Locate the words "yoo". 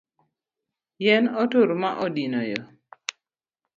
2.51-2.67